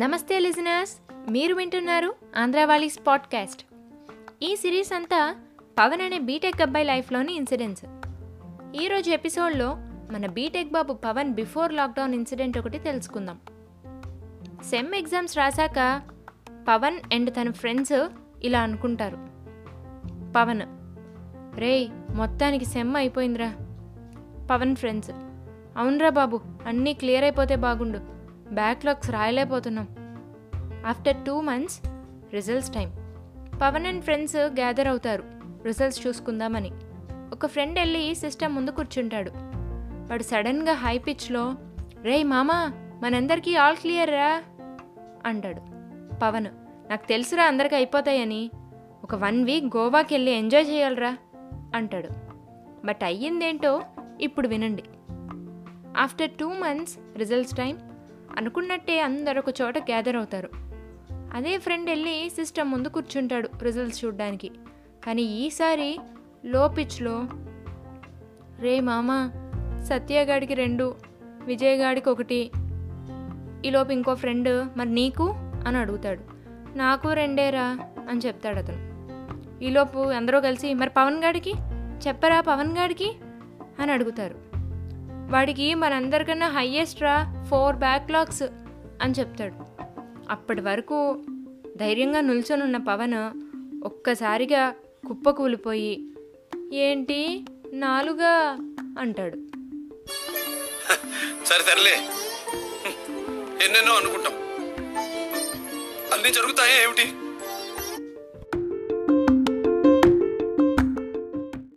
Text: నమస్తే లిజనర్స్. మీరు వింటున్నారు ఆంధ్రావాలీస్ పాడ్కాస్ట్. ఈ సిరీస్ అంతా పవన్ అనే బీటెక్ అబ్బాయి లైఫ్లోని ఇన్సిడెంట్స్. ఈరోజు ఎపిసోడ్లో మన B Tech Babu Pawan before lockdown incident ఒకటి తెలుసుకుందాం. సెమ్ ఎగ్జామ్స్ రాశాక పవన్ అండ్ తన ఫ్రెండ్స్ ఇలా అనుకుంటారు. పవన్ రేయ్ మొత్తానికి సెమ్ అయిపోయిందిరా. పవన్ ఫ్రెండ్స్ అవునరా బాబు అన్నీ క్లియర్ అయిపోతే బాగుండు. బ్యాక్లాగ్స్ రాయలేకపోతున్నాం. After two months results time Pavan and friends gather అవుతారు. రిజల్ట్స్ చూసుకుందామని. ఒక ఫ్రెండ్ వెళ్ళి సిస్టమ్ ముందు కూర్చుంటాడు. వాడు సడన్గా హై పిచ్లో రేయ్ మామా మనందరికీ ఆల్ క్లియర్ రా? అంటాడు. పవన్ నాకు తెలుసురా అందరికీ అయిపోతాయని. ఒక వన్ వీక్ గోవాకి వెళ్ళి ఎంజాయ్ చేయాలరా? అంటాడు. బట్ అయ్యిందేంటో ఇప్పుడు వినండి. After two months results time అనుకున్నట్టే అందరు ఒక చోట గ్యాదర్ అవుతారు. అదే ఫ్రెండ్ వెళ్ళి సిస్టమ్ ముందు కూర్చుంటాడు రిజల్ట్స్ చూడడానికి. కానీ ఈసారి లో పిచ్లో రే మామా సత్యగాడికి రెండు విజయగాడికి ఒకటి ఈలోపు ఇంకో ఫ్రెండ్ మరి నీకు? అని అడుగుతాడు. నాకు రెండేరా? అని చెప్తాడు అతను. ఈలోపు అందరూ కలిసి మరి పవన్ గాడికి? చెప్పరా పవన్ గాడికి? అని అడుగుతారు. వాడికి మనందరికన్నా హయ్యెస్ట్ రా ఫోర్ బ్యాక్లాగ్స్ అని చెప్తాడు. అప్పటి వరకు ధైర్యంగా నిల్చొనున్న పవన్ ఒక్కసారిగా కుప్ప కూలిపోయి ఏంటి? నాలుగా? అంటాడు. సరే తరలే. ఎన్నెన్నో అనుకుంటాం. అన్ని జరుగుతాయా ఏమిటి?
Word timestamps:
నమస్తే 0.00 0.38
లిజనర్స్. 0.38 0.92
మీరు 1.30 1.54
వింటున్నారు 1.54 2.14
ఆంధ్రావాలీస్ 2.36 2.98
పాడ్కాస్ట్. 3.06 3.66
ఈ 4.42 4.56
సిరీస్ 4.56 4.92
అంతా 4.92 5.36
పవన్ 5.78 6.00
అనే 6.00 6.18
బీటెక్ 6.18 6.62
అబ్బాయి 6.62 6.84
లైఫ్లోని 6.84 7.36
ఇన్సిడెంట్స్. 7.36 7.84
ఈరోజు 8.76 9.10
ఎపిసోడ్లో 9.10 9.74
మన 10.12 10.26
B Tech 10.26 10.72
Babu 10.72 10.92
Pawan 10.92 11.30
before 11.30 11.72
lockdown 11.72 12.14
incident 12.14 12.58
ఒకటి 12.58 12.78
తెలుసుకుందాం. 12.78 13.40
సెమ్ 14.70 14.94
ఎగ్జామ్స్ 14.94 15.38
రాశాక 15.38 16.02
పవన్ 16.68 17.00
అండ్ 17.12 17.30
తన 17.30 17.50
ఫ్రెండ్స్ 17.50 18.08
ఇలా 18.42 18.60
అనుకుంటారు. 18.60 19.16
పవన్ 20.36 20.62
రేయ్ 21.58 21.88
మొత్తానికి 22.10 22.64
సెమ్ 22.64 22.96
అయిపోయిందిరా. 22.96 23.54
పవన్ 24.50 24.76
ఫ్రెండ్స్ 24.76 25.10
అవునరా 25.78 26.10
బాబు 26.10 26.40
అన్నీ 26.66 26.94
క్లియర్ 26.94 27.24
అయిపోతే 27.24 27.56
బాగుండు. 27.56 28.14
బ్యాక్లాగ్స్ 28.54 29.10
రాయలేకపోతున్నాం. 29.10 29.88
After 30.86 31.24
two 31.24 31.40
months 31.40 31.80
results 32.34 32.72
time 32.72 32.92
Pavan 33.62 33.86
and 33.86 34.04
friends 34.04 34.36
gather 34.36 34.88
అవుతారు. 34.88 35.24
రిజల్ట్స్ 35.64 36.06
చూసుకుందామని. 36.06 36.70
ఒక 37.32 37.46
ఫ్రెండ్ 37.46 37.78
వెళ్ళి 37.78 38.14
సిస్టమ్ 38.14 38.54
ముందు 38.54 38.70
కూర్చుంటాడు. 38.70 39.30
వాడు 40.10 40.22
సడన్గా 40.22 40.72
హై 40.72 40.98
పిచ్లో 40.98 41.54
రేయ్ 42.02 42.24
మామా 42.24 42.72
మనందరికీ 43.02 43.56
ఆల్ 43.56 43.76
క్లియర్ 43.76 44.10
రా? 44.10 44.42
అంటాడు. 45.26 45.60
పవన్ 46.16 46.46
నాకు 46.90 47.08
తెలుసురా 47.08 47.44
అందరికీ 47.44 47.74
అయిపోతాయని. 47.74 48.50
ఒక 49.04 49.14
వన్ 49.14 49.44
వీక్ 49.44 49.76
గోవాకి 49.76 50.14
వెళ్ళి 50.14 50.32
ఎంజాయ్ 50.32 50.68
చేయాలరా? 50.68 51.16
అంటాడు. 51.74 52.08
బట్ 52.86 53.04
అయ్యిందేంటో 53.04 53.82
ఇప్పుడు 54.20 54.48
వినండి. 54.48 54.82
After 55.98 56.30
two 56.30 56.48
months 56.52 56.98
results 57.16 57.56
time 57.56 57.78
అనుకున్నట్టే 58.36 59.00
అందరు 59.00 59.38
ఒక 59.38 59.54
చోట 59.62 59.78
గ్యాదర్ 59.78 60.16
అవుతారు. 60.16 60.48
అదే 61.34 61.58
ఫ్రెండ్ 61.58 61.90
వెళ్ళి 61.90 62.30
సిస్టమ్ 62.30 62.70
ముందు 62.70 62.88
కూర్చుంటాడు 62.88 63.50
రిజల్ట్స్ 63.62 64.04
చూడడానికి. 64.04 64.50
కానీ 65.04 65.22
ఈసారి 65.22 65.98
లో 66.44 66.68
పిచ్లో 66.68 67.24
రే 68.60 68.80
మామా 68.80 69.30
సత్యగాడికి 69.84 70.54
రెండు 70.54 70.94
విజయగాడికి 71.44 72.08
ఒకటి 72.08 72.50
ఈలోపు 73.66 73.92
ఇంకో 73.92 74.14
ఫ్రెండ్ 74.14 74.78
మరి 74.78 74.88
నీకు? 74.88 75.28
అని 75.66 75.76
అడుగుతాడు. 75.78 76.20
నాకు 76.76 77.12
రెండేరా? 77.12 77.78
అని 78.10 78.20
చెప్తాడు 78.26 78.56
అతను. 78.56 78.94
ఈలోపు 79.64 79.98
అందరూ 79.98 80.40
కలిసి 80.40 80.74
మరి 80.74 80.90
పవన్ 80.90 81.24
గాడికి? 81.24 81.52
చెప్పరా 82.08 82.40
పవన్ 82.40 82.78
గాడికి? 82.78 83.12
అని 83.78 83.92
అడుగుతారు. 83.92 84.53
వాడికి 85.30 85.74
మనందరికన్నా 85.74 86.48
హయ్యెస్ట్ 86.48 87.02
రా 87.02 87.44
ఫోర్ 87.50 87.76
బ్యాక్లాగ్స్ 87.76 88.42
అని 89.02 89.12
చెప్తాడు. 89.12 89.54
అప్పటి 90.30 90.60
వరకు 90.60 91.24
ధైర్యంగా 91.76 92.20
నిల్చొనున్న 92.20 92.76
పవన్ 92.76 93.14
ఒక్కసారిగా 93.84 94.74
కుప్ప 95.08 95.30
కూలిపోయి 95.30 96.12
ఏంటి? 96.72 97.44
నాలుగా? 97.72 98.58
అంటాడు. 98.98 99.36
సరే 101.44 101.64
తరలే. 101.68 102.08
ఎన్నెన్నో 103.66 103.92
అనుకుంటాం. 103.92 104.32
అన్ని 106.12 106.30
జరుగుతాయా 106.32 106.82
ఏమిటి? 106.82 107.23